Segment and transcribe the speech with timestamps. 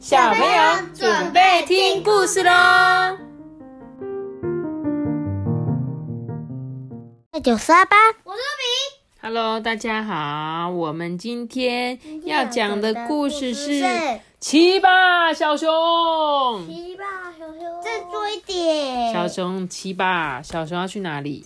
[0.00, 2.50] 小朋友准备听故事喽。
[7.44, 9.20] 九十二班，我是比。
[9.20, 13.84] Hello，大家好，我们今天要讲的故事是是
[14.40, 15.68] 《奇吧小熊》。
[16.66, 17.04] 七吧，
[17.38, 17.82] 小熊。
[17.82, 19.12] 再多一点。
[19.12, 21.44] 小熊奇吧，小熊要去哪里？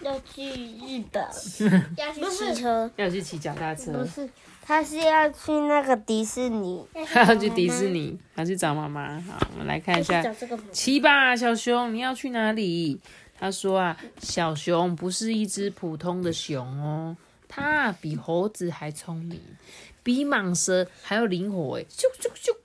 [0.00, 1.22] 要去日本，
[1.98, 2.90] 要去骑车。
[2.96, 4.26] 要去骑脚踏车不，是，
[4.66, 6.84] 他是要去那个迪士尼。
[7.12, 9.20] 他要去迪士尼，他去找妈妈。
[9.20, 10.24] 好，我们来看一下
[10.72, 13.00] 骑吧，小熊，你要去哪里？
[13.38, 17.16] 他说啊，小熊不是一只普通的熊哦，
[17.46, 19.40] 它比猴子还聪明，
[20.02, 22.56] 比蟒蛇还要灵活，哎，咻咻咻，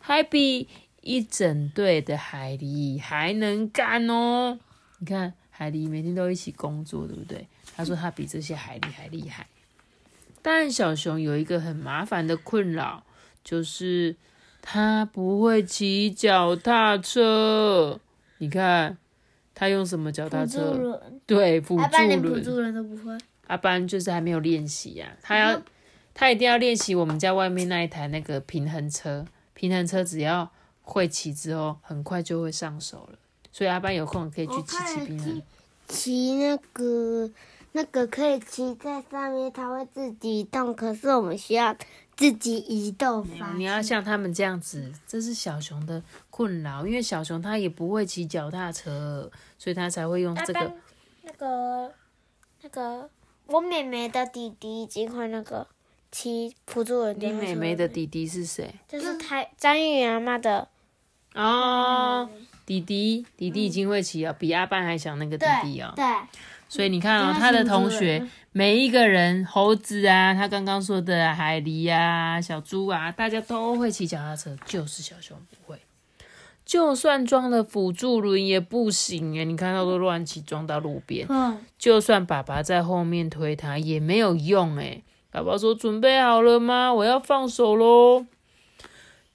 [0.00, 0.66] 还比
[1.02, 4.58] 一整队的海狸还能干哦。
[4.98, 7.46] 你看，海狸每天都一起工作，对不对？
[7.76, 9.46] 他说他比这些海狸还厉害。
[10.48, 13.02] 但小熊有一个很麻烦的困扰，
[13.42, 14.14] 就是
[14.62, 17.98] 他不会骑脚踏车。
[18.38, 18.96] 你看，
[19.56, 20.74] 他用什么脚踏车？
[20.74, 22.44] 轮，对，辅阿班连助轮。
[22.44, 23.18] 辅助轮都不会。
[23.48, 25.60] 阿班就是还没有练习呀、他要
[26.14, 29.26] 他一定要练习我们家外面那一台那个平衡车。
[29.52, 30.48] 平衡车只要
[30.82, 33.18] 会骑之后，很快就会上手了。
[33.50, 35.42] 所以阿班有空可以去骑骑平衡。
[35.88, 37.28] 骑那个
[37.76, 40.74] 那个可以骑在上面，它会自己移动。
[40.74, 41.76] 可是我们需要
[42.16, 50.72] 自己移动方你要像他们这样子，这是小熊的困扰，因为小熊它也不会骑脚踏车，所以它才会用这个。
[51.22, 51.92] 那个
[52.62, 53.10] 那个，
[53.46, 55.66] 我妹妹的弟弟已经会那个
[56.10, 57.14] 骑辅助轮。
[57.20, 58.74] 你妹妹的弟弟是谁？
[58.88, 60.66] 就是台张玉圆阿妈的
[61.34, 62.26] 哦，
[62.64, 65.92] 弟弟，弟弟已经会骑了，比阿班还小那个弟弟哦。
[65.94, 66.04] 对，
[66.68, 75.78] 所以你看哦，他他的同学每一个人，猴子啊，他刚刚说的海狸啊、小猪啊，大家都会骑脚踏车，就是小熊不会。
[76.64, 81.24] 就算装了辅助轮也不行哎，你看他都乱骑，撞到路边。
[81.28, 85.02] 嗯，就算爸爸在后面推他也没有用哎。
[85.30, 86.92] 爸爸说：“准备好了吗？
[86.92, 88.26] 我要放手喽。”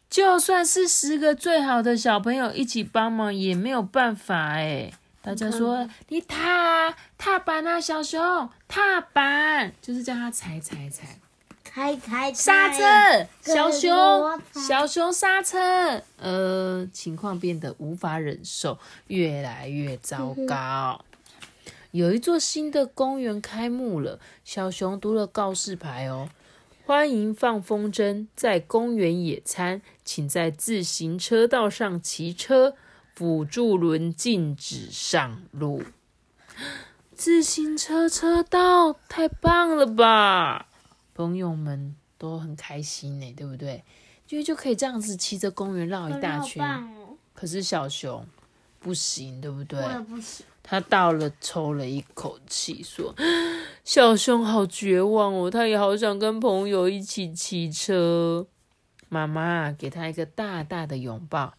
[0.10, 4.92] 就算是十个最好的小朋友一起帮忙，也没有办法哎。
[5.22, 11.20] 大家说：“你踏啊踏板啊，小熊踏板，就是叫他踩踩踩。”
[11.64, 12.84] 开开刹车，
[13.42, 16.02] 小熊小熊刹车。
[16.18, 18.78] 呃，情况变得无法忍受，
[19.08, 21.06] 越来越糟糕。
[21.92, 26.28] 有一座新的公园开幕了，小熊读了告示牌哦，
[26.86, 32.76] 欢迎放风筝，在公园野餐，请在自行车道上骑车，
[33.14, 35.84] 辅助轮禁止上路。
[37.14, 40.68] 自行车车道太棒了吧！
[41.14, 43.84] 朋友们都很开心呢，对不对？
[44.30, 46.66] 因为就可以这样子骑着公园绕一大圈。
[46.66, 48.26] 哦，可是小熊
[48.80, 49.80] 不行，对不对？
[50.64, 53.14] 他到了，抽了一口气，说
[53.84, 58.48] ：“小熊好绝望哦，他也好想跟朋友一起骑车。”
[59.10, 61.54] 妈妈给他一个大大的拥抱。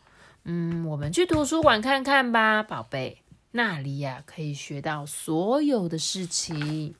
[0.45, 3.19] 嗯，我们去图书馆看看吧，宝贝。
[3.53, 6.95] 那里呀、可以学到所有的事情。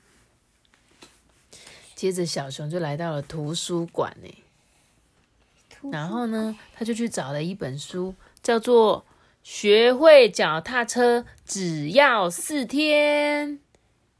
[1.95, 4.29] 接着，小熊就来到了图书馆呢。
[5.91, 9.01] 然后呢，他就去找了一本书，叫做
[9.43, 13.49] 《学会脚踏车只要四天》。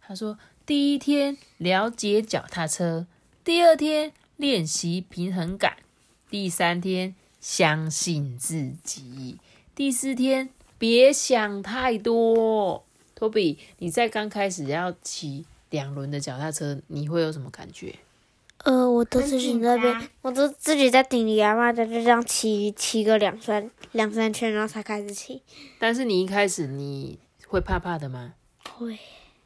[0.02, 3.08] 他说，第一天了解脚踏车，
[3.44, 5.78] 第二天练习平衡感，
[6.30, 9.38] 第三天相信自己，
[9.76, 12.86] 第四天别想太多。
[13.14, 17.94] 托比，你在刚开始要骑两轮的脚踏车，你会有什么感觉？
[18.60, 25.42] 呃，我都自己紧那边，我都自己在顶里阿妈的，就这样骑骑个两三两三圈，然后才开始骑。
[25.78, 28.36] 但是你一开始你会怕怕的吗？
[28.78, 28.98] 会，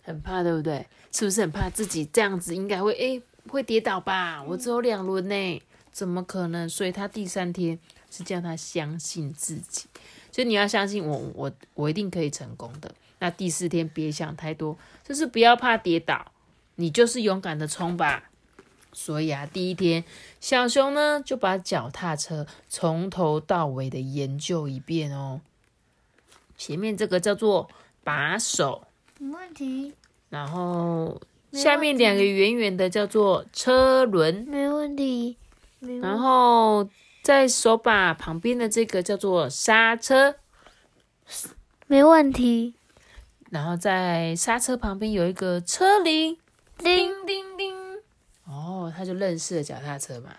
[0.03, 0.85] 很怕，对不对？
[1.12, 4.44] 是不是很怕自己这样子应该会诶会跌倒吧？
[4.44, 5.61] 我只有两轮呢，
[5.97, 6.70] 怎么可能？
[6.70, 7.79] 所以他第三天
[8.11, 9.88] 是叫他相信自己，
[10.29, 12.94] 就你要相信我，我我一定可以成功的。
[13.17, 16.32] 那第四天别想太多，就是不要怕跌倒，
[16.76, 18.29] 你就是勇敢的冲吧。
[18.94, 20.03] 所以啊，第一天
[20.40, 25.41] 小熊呢就把脚踏车从头到尾的研究一遍哦。
[26.55, 27.67] 前面这个叫做
[28.03, 28.84] 把手，
[29.17, 29.94] 没问题，
[30.29, 31.20] 然后
[31.52, 35.38] 下面两个圆圆的叫做车轮，没问题。
[36.01, 36.89] 然后
[37.22, 40.35] 在手把旁边的这个叫做刹车，
[41.87, 42.75] 没问题。
[43.49, 46.37] 然后在刹车旁边有一个车铃，
[46.78, 47.75] 叮叮叮。
[48.45, 50.35] 哦，他就认识了脚踏车嘛。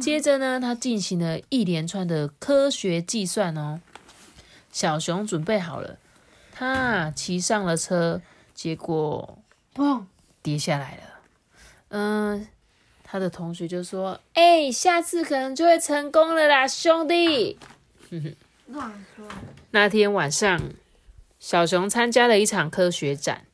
[0.00, 3.80] 接着呢，他进行了一连串的科学计算哦。
[4.70, 5.98] 小熊准备好了，
[6.52, 8.20] 他骑上了车，
[8.54, 9.38] 结果
[9.74, 10.04] 砰！
[10.42, 11.02] 跌下来了。
[11.88, 12.46] 嗯，
[13.10, 17.58] 他的同学就说：“哎、下次可能就会成功了啦，兄弟。
[18.68, 19.26] ”乱说。
[19.70, 20.60] 那天晚上，
[21.40, 23.46] 小熊参加了一场科学展。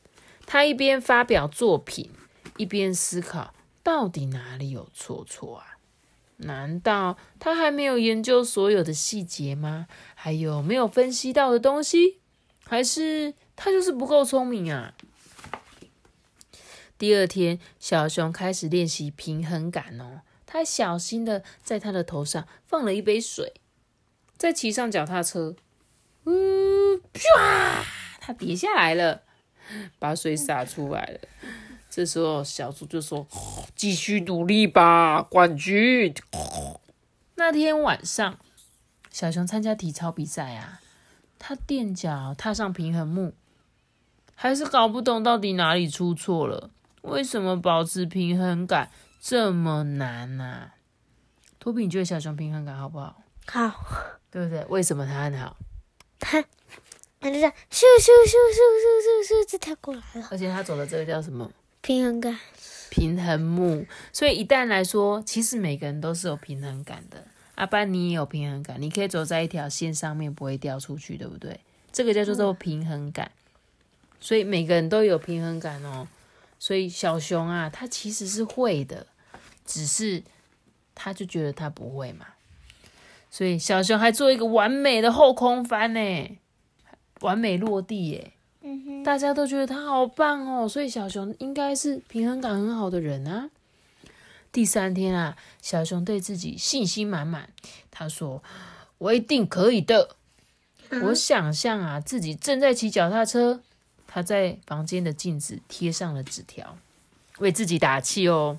[0.44, 2.10] 他一边发表作品，
[2.56, 3.54] 一边思考
[3.84, 5.78] 到底哪里有错错啊？
[6.38, 9.86] 难道他还没有研究所有的细节吗？
[10.16, 12.18] 还有没有分析到的东西？
[12.66, 14.94] 还是他就是不够聪明啊？
[16.96, 20.22] 第二天，小熊开始练习平衡感哦。
[20.46, 23.54] 他小心的在他的头上放了一杯水，
[24.36, 25.56] 再骑上脚踏车，
[26.24, 27.84] 嗯，啪，
[28.20, 29.22] 他跌下来了，
[29.98, 31.18] 把水洒出来了。
[31.90, 33.26] 这时候，小猪就说
[33.74, 36.14] ：“继续努力吧，冠军。”
[37.34, 38.38] 那天晚上，
[39.10, 40.80] 小熊参加体操比赛啊，
[41.38, 43.34] 他垫脚踏上平衡木，
[44.36, 46.70] 还是搞不懂到底哪里出错了。
[47.04, 48.90] 为什么保持平衡感
[49.20, 50.74] 这么难呢、啊？
[51.58, 53.22] 托比，你觉得小熊平衡感好不好？
[53.46, 53.84] 好，
[54.30, 54.64] 对不对？
[54.66, 55.56] 为什么它很好？
[56.18, 56.42] 它，
[57.20, 61.50] 它就这样咻咻咻咻咻咻咻就跳过来了，而且它走的这个叫什么？
[61.82, 62.38] 平衡感。
[62.90, 63.86] 平衡木。
[64.12, 67.24] 所以一旦来说，其实每个人都是有平衡感的。
[67.56, 71.60] 阿班，你也有平衡感，你可以走在一条线上面，不会掉出去，对不对？
[71.92, 73.30] 这个叫做平衡感。
[74.20, 76.08] 所以每个人都有平衡感哦。
[76.64, 79.06] 所以小熊啊，他其实是会的，
[79.66, 80.22] 只是
[80.94, 82.24] 他就觉得他不会嘛。
[83.30, 86.38] 所以小熊还做一个完美的后空翻呢，
[87.20, 88.32] 完美落地耶。
[88.62, 93.50] 嗯，大家都觉得他好棒哦，所以小熊应该是平衡感很好的人啊。
[94.50, 97.50] 第三天啊，小熊对自己信心满满，
[97.90, 98.42] 他说
[98.96, 100.16] ：“我一定可以的。”
[101.04, 103.60] 我想象啊，自己正在骑脚踏车，
[104.06, 106.76] 他在房间的镜子贴上了纸条，
[107.38, 108.58] 为自己打气哦。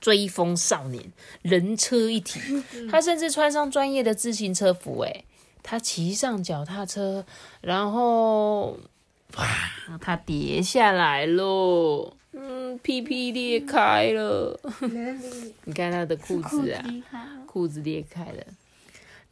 [0.00, 1.12] 追风少年，
[1.42, 2.40] 人车一体。
[2.88, 5.24] 他甚至穿上专业的自行车服，诶，
[5.60, 7.26] 他骑上脚踏车，
[7.60, 8.78] 然后
[9.34, 14.60] 哇，他跌下来喽，嗯，屁屁裂开了。
[15.66, 16.84] 你看他的裤子啊，
[17.44, 18.44] 裤子裂开了。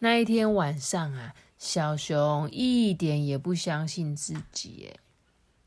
[0.01, 5.01] 那一天晚上啊，小熊一点也不相信自己耶，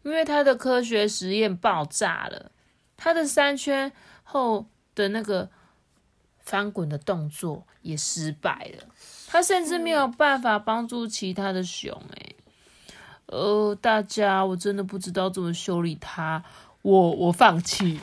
[0.04, 2.52] 因为他的科学实验爆炸了，
[2.96, 3.92] 他的三圈
[4.24, 4.66] 后
[4.96, 5.50] 的那个
[6.40, 8.88] 翻滚的动作也失败了，
[9.28, 12.36] 他甚至没有办法帮助其他的熊哎。
[13.28, 16.44] 呃，大家，我真的不知道怎么修理它，
[16.82, 18.00] 我我放弃。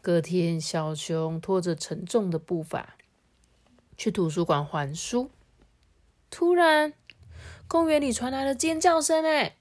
[0.00, 2.94] 隔天，小熊拖着沉重的步伐
[3.96, 5.30] 去图书馆还书，
[6.30, 6.92] 突然，
[7.66, 9.56] 公园里传来了尖叫声，哎！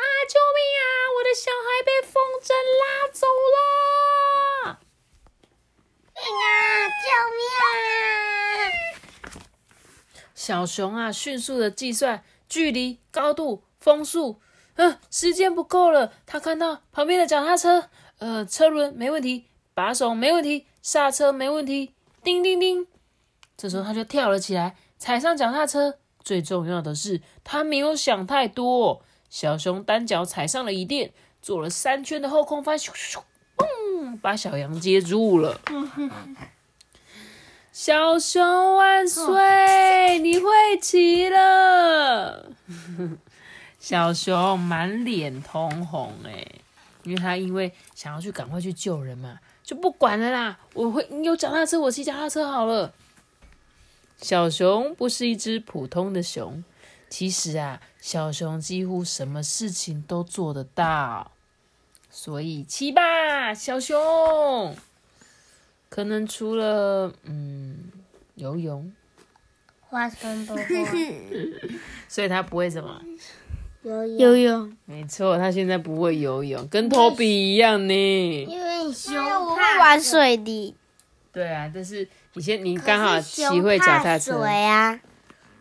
[0.00, 0.04] 啊！
[0.28, 0.82] 救命啊！
[1.16, 2.48] 我的小孩被风筝
[2.80, 2.82] 拉
[3.12, 4.80] 走了！
[6.14, 6.24] 啊！
[6.88, 7.04] 救
[7.36, 7.62] 命啊！
[10.34, 14.40] 小熊啊，迅速的计算距离、高度、风速，
[14.76, 16.12] 嗯、时间不够了。
[16.24, 22.86] 他看到旁边的脚踏车，呃，车轮没问题，把手没问题，刹车没问题，叮叮叮。
[23.56, 25.98] 这时候他就跳了起来，踩上脚踏车。
[26.24, 29.02] 最重要的是，他没有想太多。
[29.30, 33.22] 小熊单脚踩上了椅垫，做了三圈的后空翻，咻咻咻，
[33.56, 35.60] 嘣，把小羊接住了。
[37.72, 40.18] 小熊万岁！
[40.18, 40.50] 你会
[40.82, 42.50] 骑了。
[43.78, 46.46] 小熊满脸通红哎，
[47.04, 50.58] 因为他因为想要去赶快去救人嘛，就不管了啦。
[50.74, 52.92] 我会你有脚踏车，我骑脚踏车好了。
[54.18, 56.62] 小熊不是一只普通的熊，
[57.10, 61.32] 其实啊，小熊几乎什么事情都做得到。
[62.08, 64.74] 所以骑吧，小熊。
[65.88, 67.90] 可能除了嗯
[68.36, 68.92] 游泳，
[69.80, 70.64] 花生不会
[72.08, 73.02] 所以他不会什么。
[73.82, 78.44] 游泳，游泳，没错，他现在不会游泳，跟托比一样呢。
[78.44, 80.74] 因为熊我会怕玩水的，
[81.32, 85.00] 对啊，但是你先你刚好骑会脚踏车，水啊，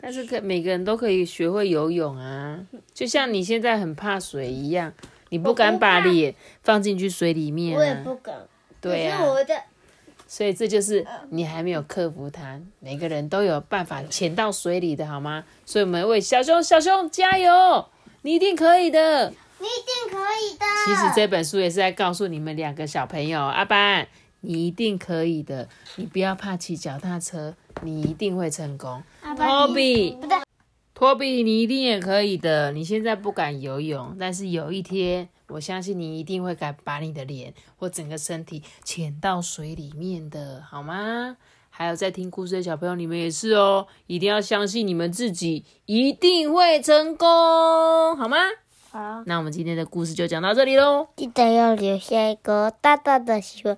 [0.02, 2.60] 但是可每个人都可以学会游泳啊，
[2.94, 4.94] 就像你现在很怕水一样，
[5.30, 8.02] 你不敢把脸放进去水里面我也啊。
[8.04, 8.36] 不敢。
[8.82, 9.54] 对啊，我的
[10.26, 12.62] 所以这就是你还没有克服它。
[12.80, 15.44] 每个人都有办法潜到水里的好吗？
[15.66, 17.86] 所以我们为小熊小熊加油，
[18.22, 19.34] 你一定可以的。
[19.62, 20.66] 你一定可以的。
[20.86, 24.08] 其实这本书也是在告诉你们两个小朋友，阿班，
[24.42, 25.68] 你一定可以的。
[25.96, 29.04] 你不要怕骑脚踏车，你一定会成功。
[29.38, 30.38] 托比，不对，
[30.94, 32.72] 托比，你一定也可以的。
[32.72, 41.38] 你现在不敢游泳，但是有一天，我相信你一定会敢把你的脸或整个身体潜到水里面的，好吗？
[41.72, 47.28] 还有在听故事的小朋友，你们也是哦，一定要相信你们自己，一定会成功，
[48.18, 48.38] 好吗？
[48.92, 51.08] 好，那我们今天的故事就讲到这里喽。
[51.16, 53.78] 记得要留下一个大大的喜欢，